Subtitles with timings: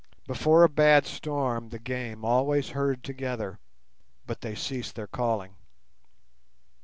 [0.25, 3.59] Before a bad storm the game always herd together,
[4.25, 5.57] but they cease their calling.